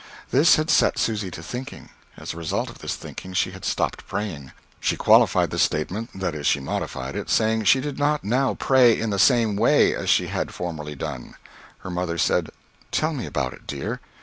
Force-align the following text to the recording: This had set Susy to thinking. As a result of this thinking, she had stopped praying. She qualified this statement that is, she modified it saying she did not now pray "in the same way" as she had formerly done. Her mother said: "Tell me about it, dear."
This 0.31 0.55
had 0.55 0.71
set 0.71 0.97
Susy 0.97 1.29
to 1.29 1.43
thinking. 1.43 1.89
As 2.17 2.33
a 2.33 2.37
result 2.37 2.71
of 2.71 2.79
this 2.79 2.95
thinking, 2.95 3.33
she 3.35 3.51
had 3.51 3.63
stopped 3.63 4.07
praying. 4.07 4.51
She 4.79 4.97
qualified 4.97 5.51
this 5.51 5.61
statement 5.61 6.19
that 6.19 6.33
is, 6.33 6.47
she 6.47 6.59
modified 6.59 7.15
it 7.15 7.29
saying 7.29 7.65
she 7.65 7.81
did 7.81 7.99
not 7.99 8.23
now 8.23 8.55
pray 8.55 8.99
"in 8.99 9.11
the 9.11 9.19
same 9.19 9.55
way" 9.55 9.93
as 9.93 10.09
she 10.09 10.25
had 10.25 10.55
formerly 10.55 10.95
done. 10.95 11.35
Her 11.81 11.91
mother 11.91 12.17
said: 12.17 12.49
"Tell 12.89 13.13
me 13.13 13.27
about 13.27 13.53
it, 13.53 13.67
dear." 13.67 14.01